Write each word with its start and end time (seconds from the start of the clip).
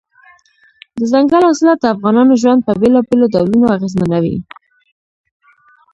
دځنګل 0.97 1.43
حاصلات 1.49 1.77
د 1.81 1.85
افغانانو 1.95 2.33
ژوند 2.41 2.59
په 2.67 2.71
بېلابېلو 2.81 3.31
ډولونو 3.33 3.65
اغېزمنوي. 3.75 4.37